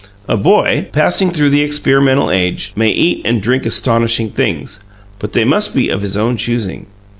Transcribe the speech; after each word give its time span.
A 0.27 0.35
boy, 0.35 0.87
passing 0.91 1.29
through 1.29 1.51
the 1.51 1.61
experimental 1.61 2.31
age, 2.31 2.73
may 2.75 2.89
eat 2.89 3.21
and 3.23 3.39
drink 3.39 3.67
astonishing 3.67 4.31
things; 4.31 4.79
but 5.19 5.33
they 5.33 5.45
must 5.45 5.75
be 5.75 5.89
of 5.89 6.01
his 6.01 6.17
own 6.17 6.37
choosing. 6.37 6.87